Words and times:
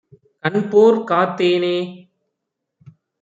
கண்போற் 0.43 0.99
காத்தேனே... 1.09 1.75